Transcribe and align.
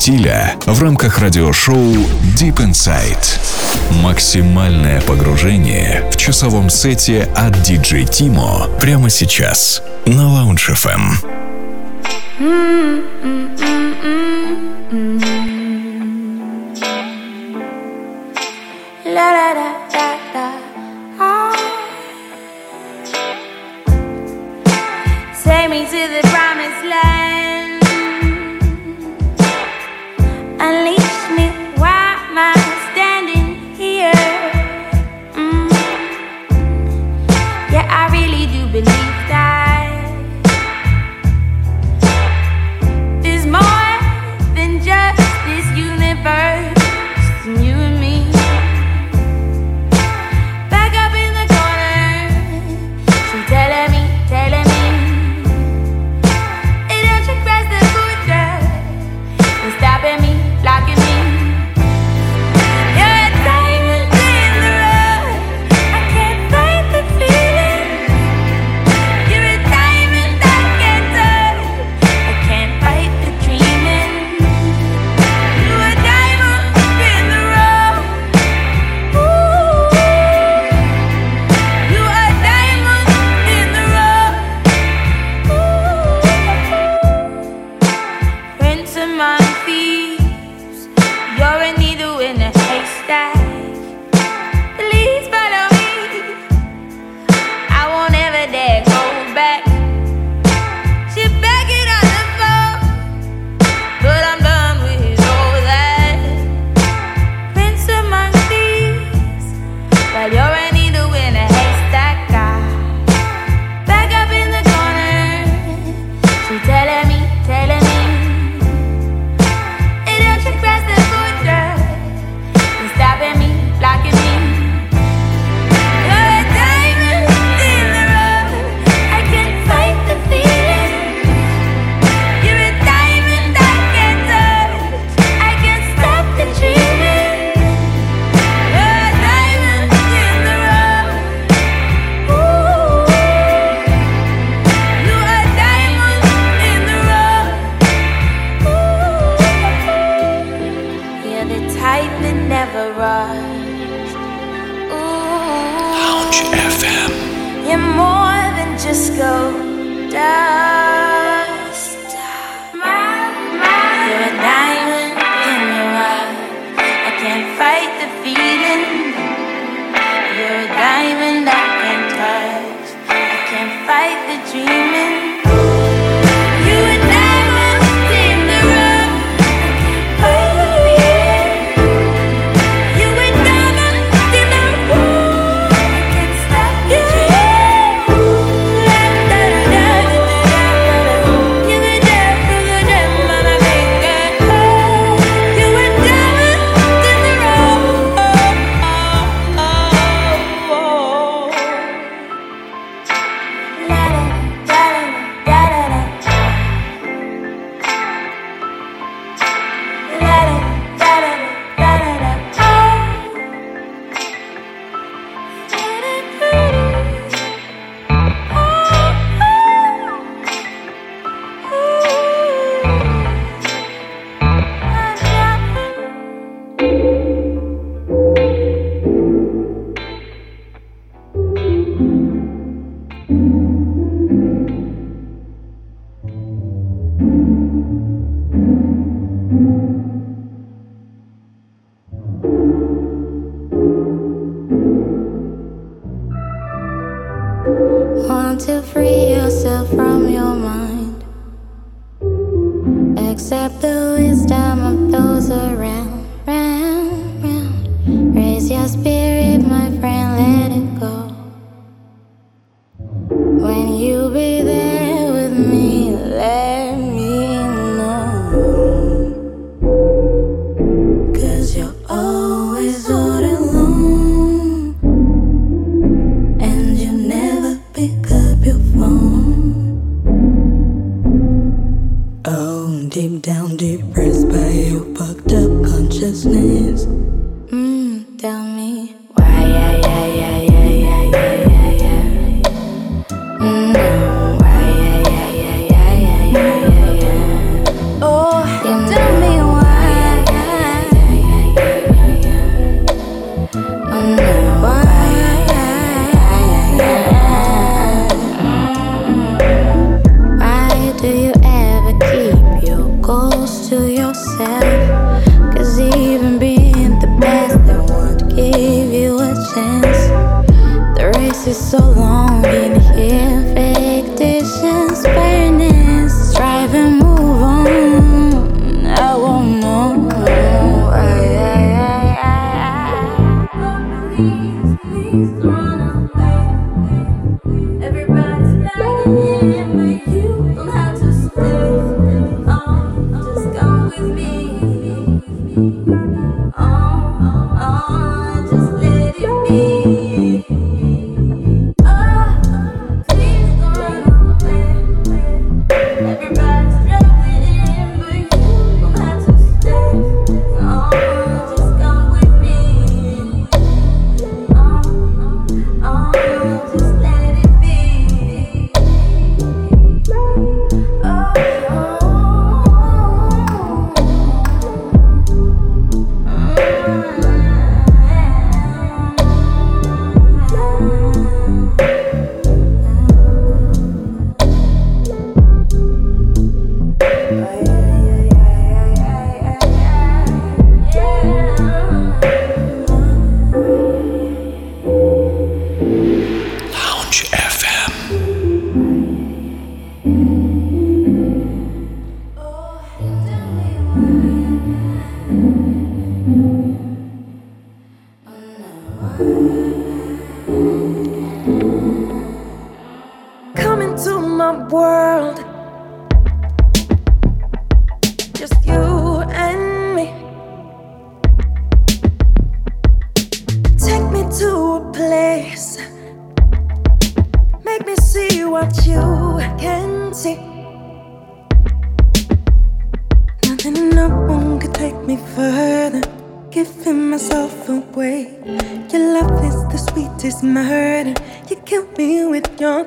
стиля 0.00 0.54
в 0.64 0.82
рамках 0.82 1.18
радиошоу 1.18 1.92
Deep 2.34 2.56
Inside. 2.56 3.38
Максимальное 4.02 4.98
погружение 5.02 6.08
в 6.10 6.16
часовом 6.16 6.70
сете 6.70 7.28
от 7.36 7.54
DJ 7.56 8.04
Timo 8.08 8.80
прямо 8.80 9.10
сейчас 9.10 9.82
на 10.06 10.22
Lounge 10.22 10.72
FM. 10.72 11.02
Эм. 12.38 12.80
Take 25.44 25.68
me 25.68 25.84
to 25.84 26.00
the 26.08 26.22
promised 26.32 26.84
land. 26.88 27.29
Unleash 30.62 31.30
me, 31.36 31.46
why 31.80 32.20
am 32.28 32.36
I 32.36 32.52
standing 32.92 33.74
here? 33.76 34.12
Mm. 35.32 35.70
Yeah, 37.72 37.86
I 37.88 38.12
really 38.12 38.44
do 38.46 38.66
believe 38.70 39.16
that 39.32 39.88
there's 43.22 43.46
more 43.46 43.96
than 44.54 44.82
just 44.84 45.32
this 45.46 45.66
universe. 45.78 46.69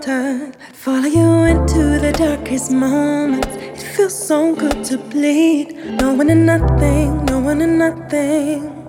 Follow 0.04 1.08
you 1.08 1.44
into 1.44 1.98
the 1.98 2.12
darkest 2.12 2.72
moments. 2.72 3.48
It 3.48 3.82
feels 3.96 4.28
so 4.28 4.54
good 4.54 4.84
to 4.86 4.98
bleed. 4.98 5.78
No 6.02 6.14
one 6.14 6.30
and 6.30 6.46
nothing, 6.46 7.24
no 7.24 7.40
one 7.40 7.62
and 7.62 7.80
nothing. 7.80 8.83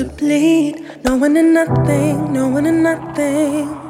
to 0.00 0.08
bleed. 0.16 1.04
No 1.04 1.16
one 1.16 1.36
and 1.36 1.52
nothing, 1.52 2.32
no 2.32 2.48
one 2.48 2.64
and 2.64 2.82
nothing. 2.82 3.89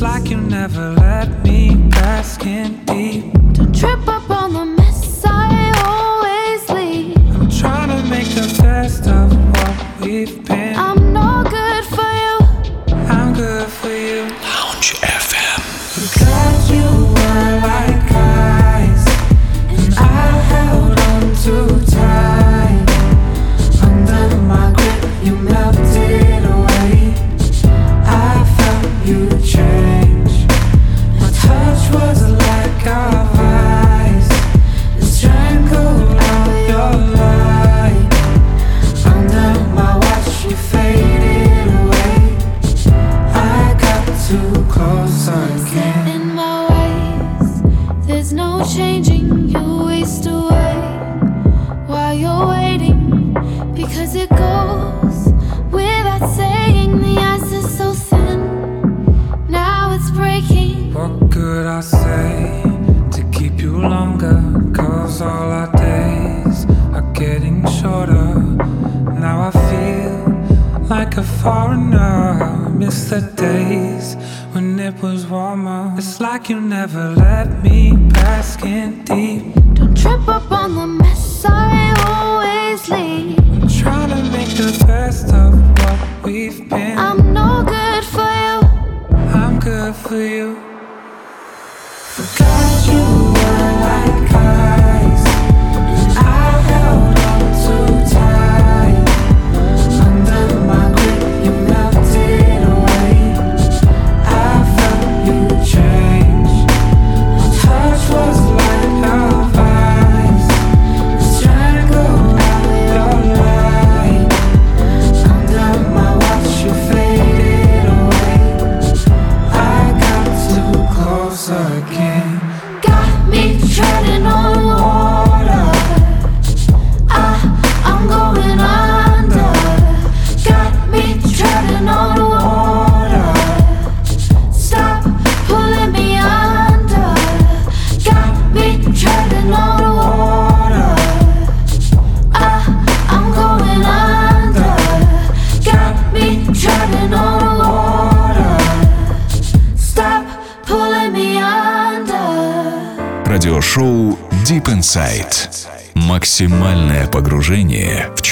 Like 0.00 0.30
you 0.30 0.38
never 0.38 0.94
let 0.94 1.44
me 1.44 1.76
bask 1.90 2.46
in 2.46 2.82
deep. 2.86 3.24
Don't 3.52 3.74
trip 3.74 4.08
up 4.08 4.19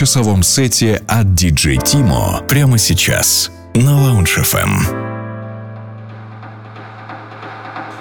часовом 0.09 0.42
сете 0.42 1.03
от 1.07 1.27
DJ 1.27 1.77
Timo 1.77 2.47
прямо 2.47 2.79
сейчас 2.79 3.51
на 3.75 3.90
Lounge 3.90 4.42
FM. 4.42 4.73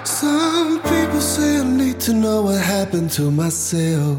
Some 0.04 0.80
people 0.84 1.20
say 1.20 1.58
I 1.58 1.64
need 1.64 2.00
to 2.06 2.14
know 2.14 2.40
what 2.46 2.62
happened 2.62 3.10
to 3.18 3.30
myself. 3.30 4.16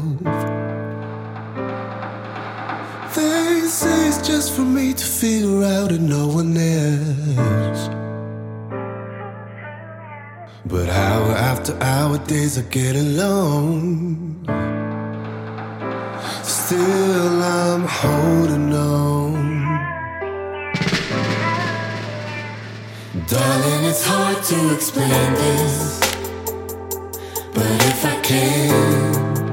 They 3.16 3.62
say 3.80 4.06
it's 4.08 4.20
just 4.24 4.52
for 4.54 4.64
me 4.76 4.94
to 4.94 5.06
figure 5.20 5.64
out 5.64 5.90
and 5.90 6.08
no 6.08 6.28
one 6.28 6.56
else. 6.56 7.82
But 10.64 10.88
hour 10.90 11.32
after 11.52 11.72
hour, 11.82 12.18
days 12.18 12.56
are 12.56 12.70
getting 12.70 13.16
long. 13.16 14.29
still 16.70 17.42
I'm 17.42 17.84
holding 17.84 18.72
on. 18.72 19.34
Darling, 23.26 23.84
it's 23.90 24.04
hard 24.06 24.40
to 24.50 24.74
explain 24.76 25.30
this. 25.42 25.98
But 27.54 27.76
if 27.90 28.04
I 28.12 28.16
can, 28.22 29.50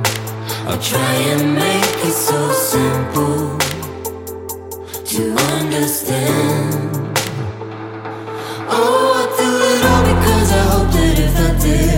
I'll 0.68 0.84
try 0.92 1.14
and 1.32 1.56
make 1.56 1.98
it 2.10 2.18
so 2.30 2.40
simple 2.74 3.58
to 5.12 5.22
understand. 5.56 7.18
Oh, 8.78 9.10
I 9.22 9.26
do 9.42 9.50
it 9.72 9.84
all 9.90 10.04
because 10.12 10.50
I 10.52 10.64
hope 10.72 10.92
that 10.94 11.20
if 11.26 11.36
I 11.36 11.64
did. 11.64 11.97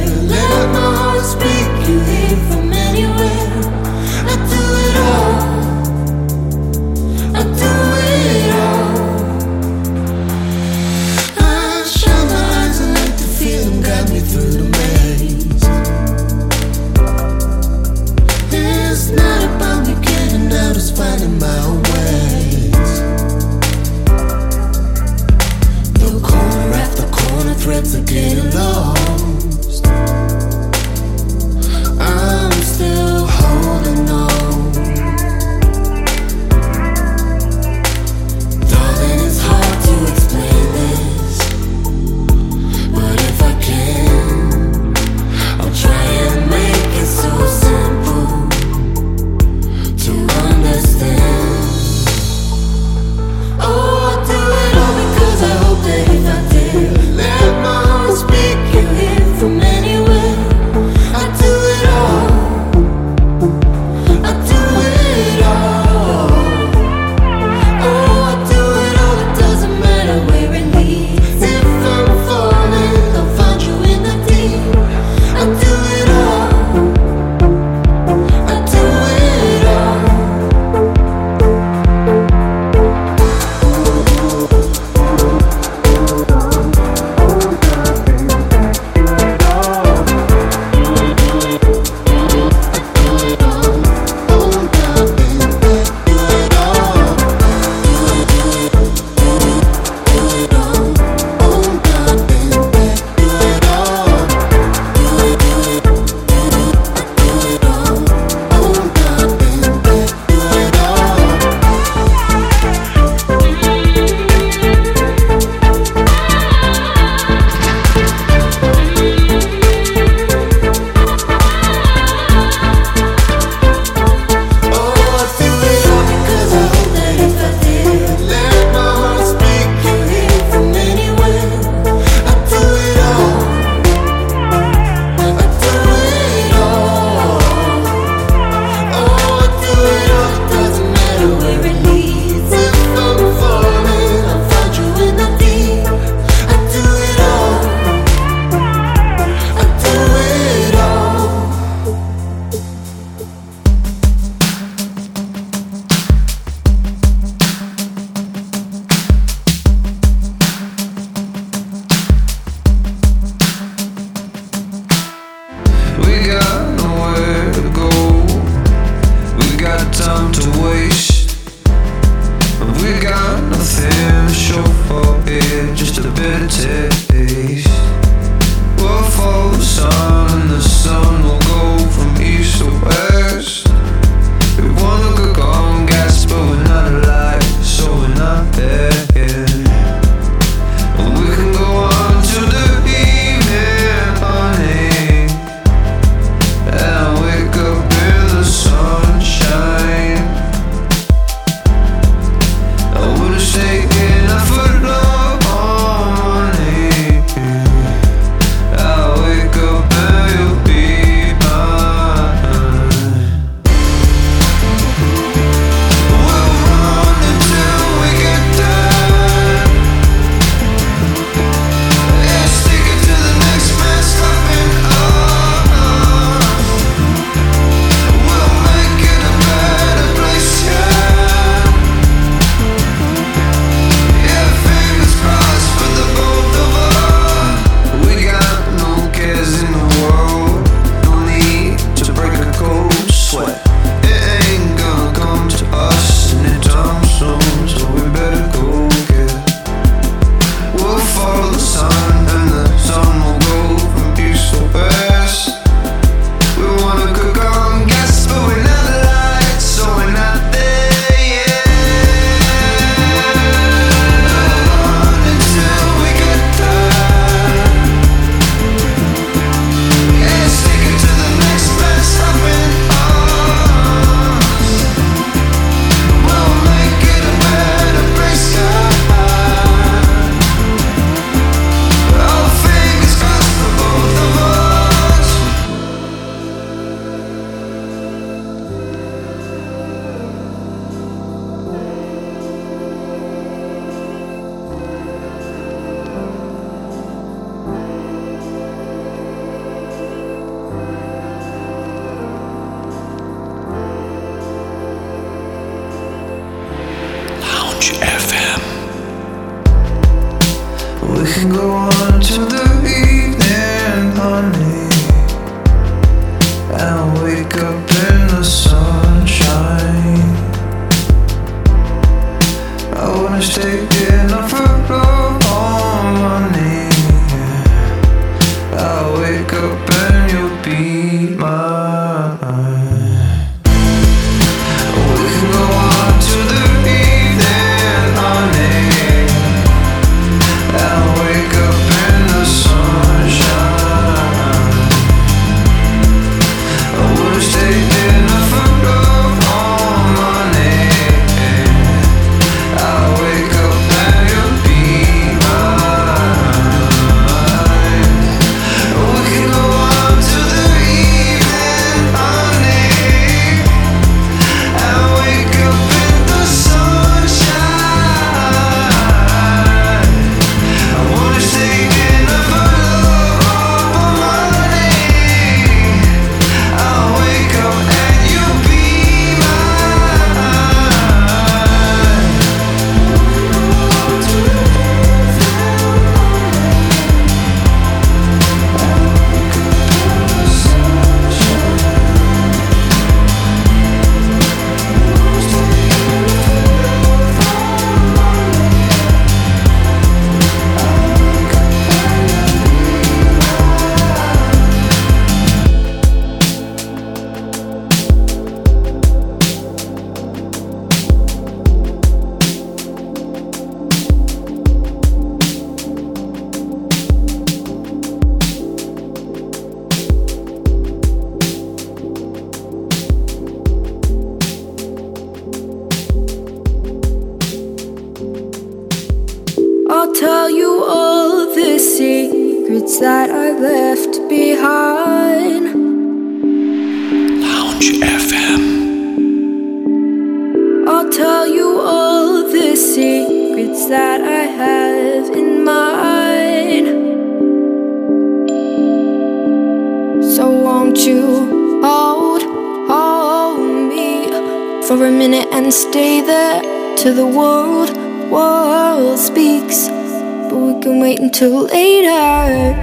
Until 461.30 461.64
later. 461.66 462.74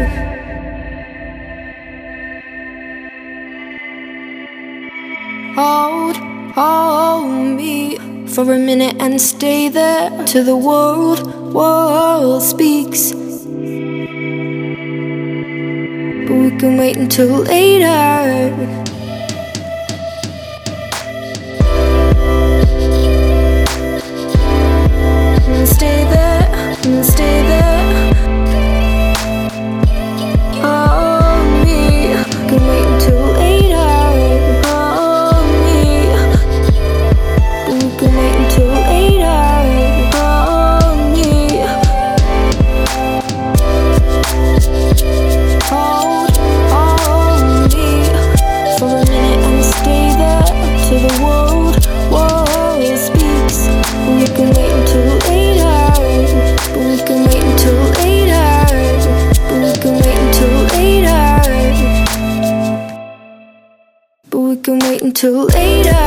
Hold, 5.57 6.17
hold 6.55 7.57
me 7.57 7.99
for 8.29 8.53
a 8.53 8.59
minute 8.59 8.97
and 9.01 9.21
stay 9.21 9.69
there 9.69 10.11
till 10.27 10.45
the 10.45 10.57
world, 10.57 11.53
world 11.53 12.43
speaks. 12.43 13.13
But 16.27 16.37
we 16.45 16.51
can 16.57 16.77
wait 16.79 16.97
until 16.97 17.41
later. 17.41 18.86
There, 26.87 27.03
stay 27.03 27.43
there. 27.43 27.86
Until 65.07 65.45
later. 65.45 66.07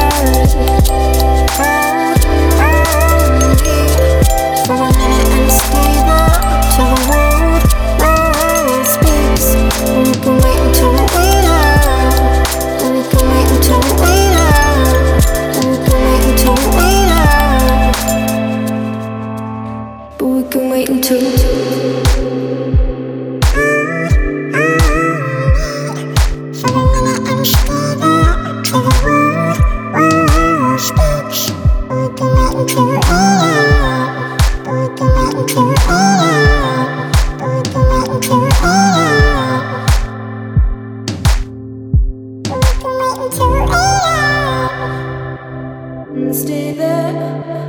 Wait 20.70 20.88
until 20.88 21.39
stay 46.34 46.74
there. 46.74 47.69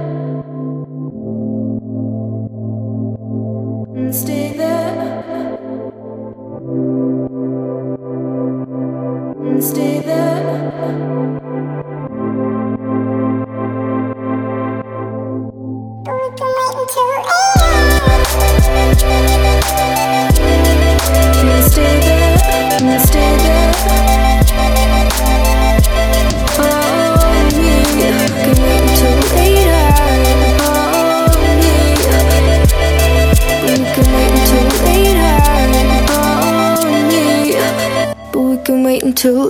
Wait 39.11 39.25
until 39.25 39.49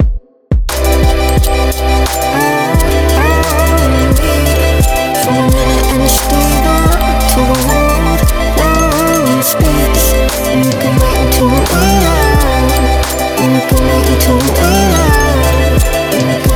we 10.56 10.70
can 10.80 10.94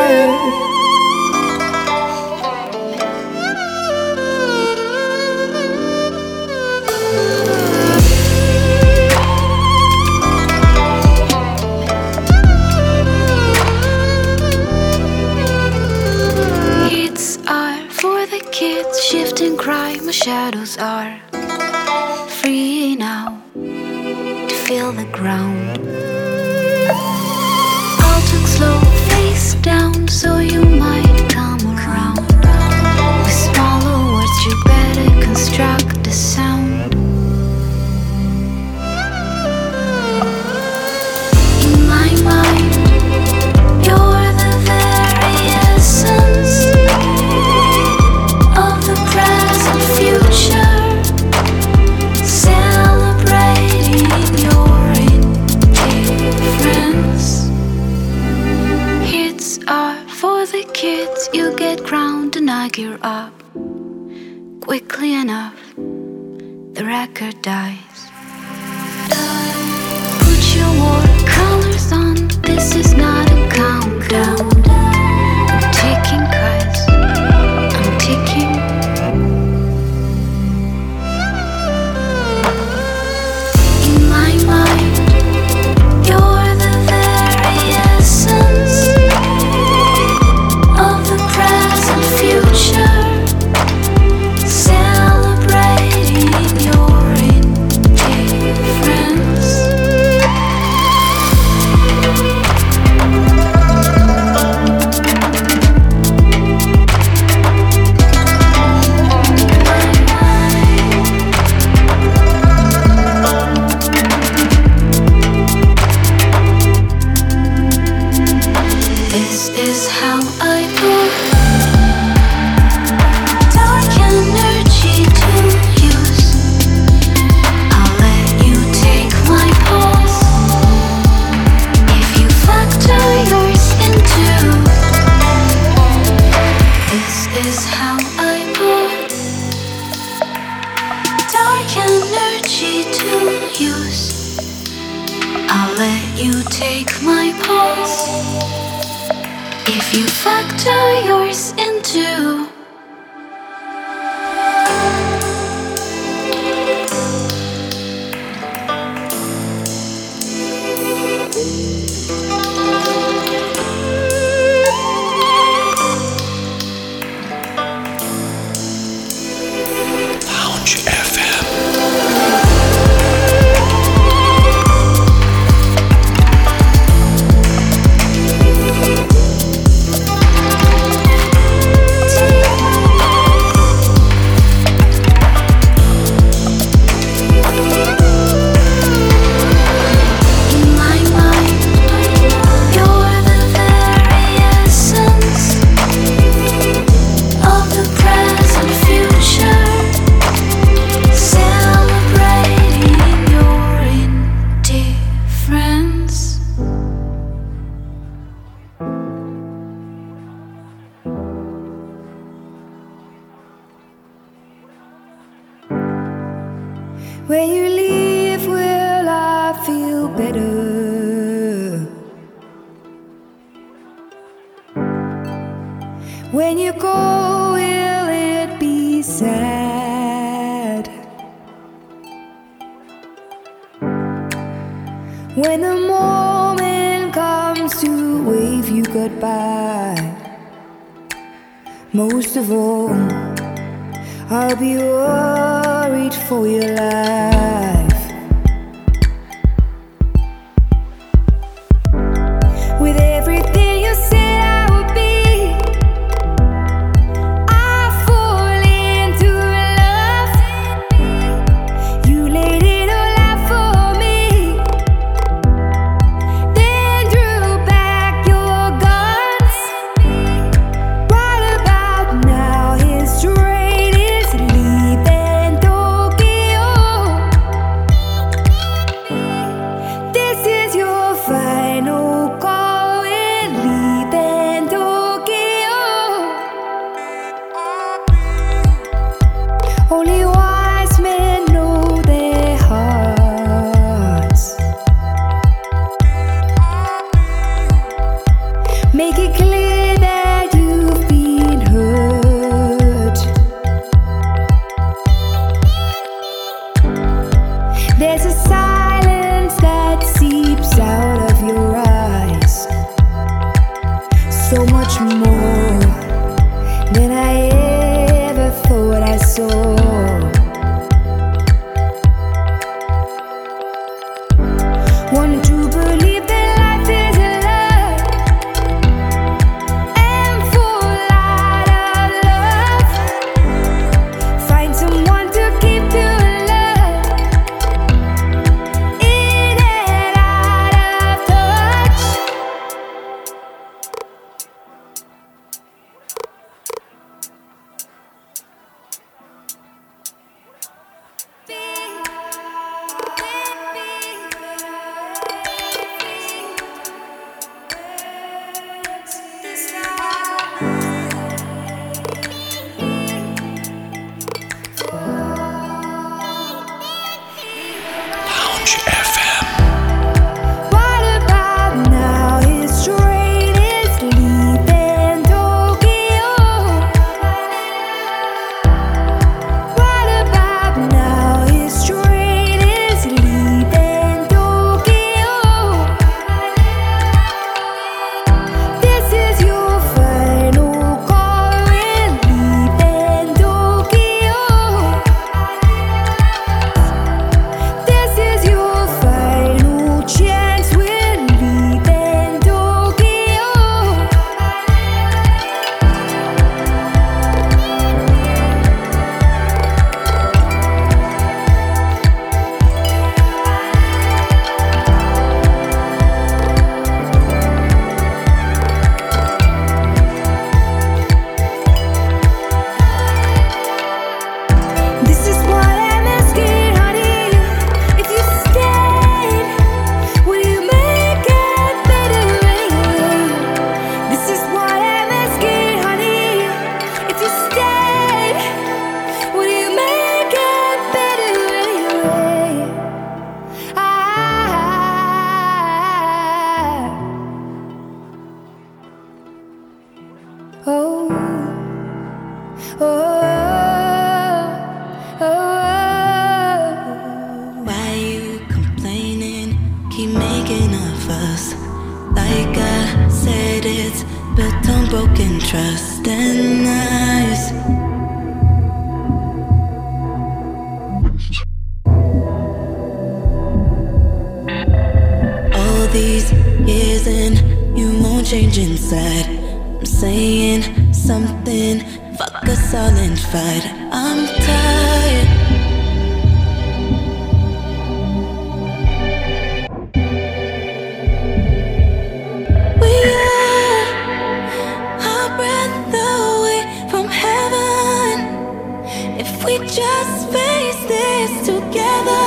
just 499.74 500.30
face 500.30 500.84
this 500.86 501.46
together. 501.46 502.26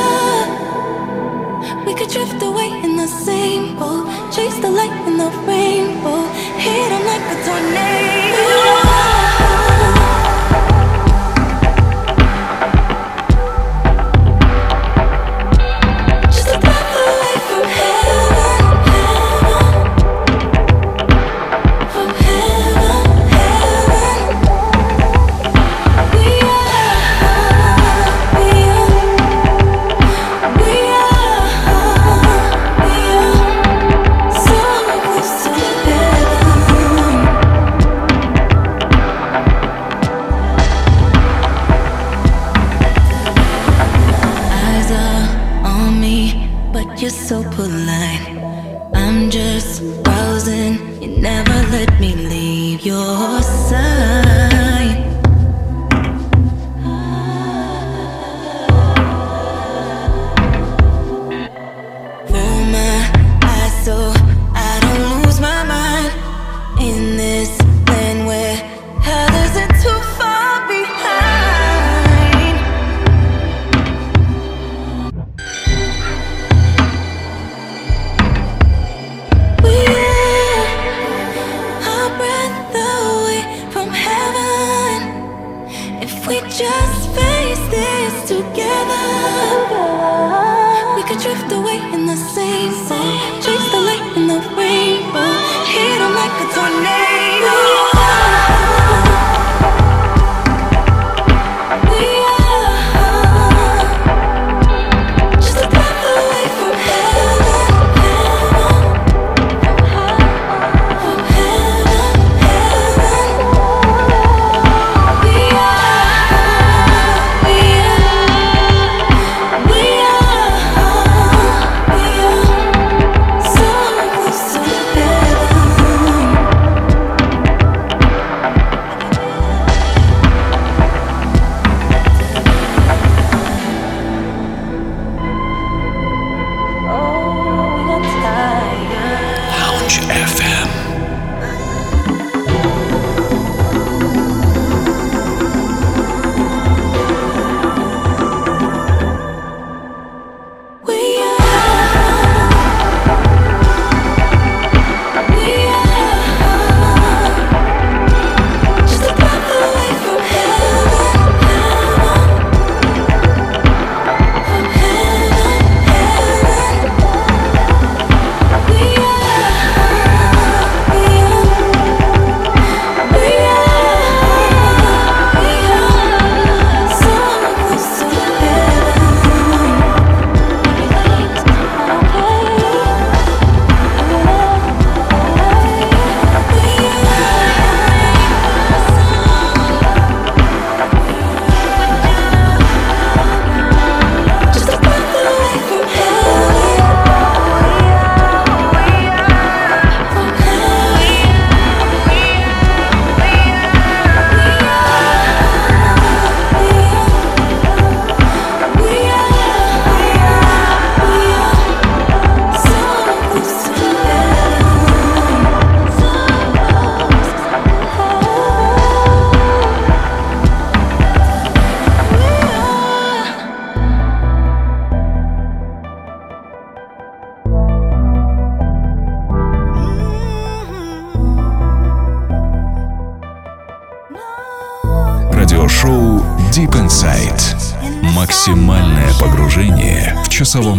We 1.86 1.94
could 1.96 2.10
drift 2.10 2.44
away 2.44 2.68
in 2.84 2.98
the 2.98 3.08
same 3.08 3.78
boat, 3.80 4.06
chase 4.36 4.58
the 4.60 4.70
light 4.70 5.08
in 5.08 5.18
the 5.18 5.30
rainbow, 5.48 6.24
hit 6.66 6.92
'em 6.92 7.04
like 7.12 7.26
a 7.34 7.38
tornado. 7.46 7.97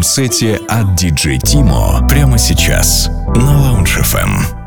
Сете 0.02 0.60
от 0.68 0.86
DJ 1.00 1.38
Timo 1.38 2.08
прямо 2.08 2.38
сейчас 2.38 3.10
на 3.34 3.52
Lounge 3.52 4.02
FM. 4.02 4.57